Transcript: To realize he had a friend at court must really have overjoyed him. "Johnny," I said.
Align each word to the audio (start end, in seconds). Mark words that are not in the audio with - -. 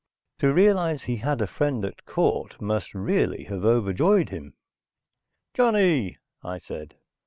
To 0.39 0.51
realize 0.51 1.03
he 1.03 1.17
had 1.17 1.41
a 1.41 1.45
friend 1.45 1.85
at 1.85 2.05
court 2.07 2.59
must 2.59 2.95
really 2.95 3.43
have 3.43 3.63
overjoyed 3.63 4.29
him. 4.29 4.55
"Johnny," 5.53 6.17
I 6.41 6.57
said. 6.57 6.95